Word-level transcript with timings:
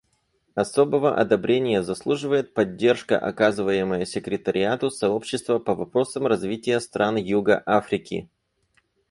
Особого 0.55 1.15
одобрения 1.15 1.83
заслуживает 1.83 2.55
поддержка, 2.55 3.19
оказываемая 3.19 4.05
секретариату 4.05 4.89
Сообщества 4.89 5.59
по 5.59 5.75
вопросам 5.75 6.25
развития 6.25 6.79
стран 6.79 7.17
юга 7.17 7.61
Африки. 7.67 8.27